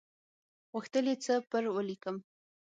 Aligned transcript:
غوښتل 0.73 1.05
یې 1.11 1.15
څه 1.23 1.33
پر 1.49 1.63
ولیکم. 1.75 2.17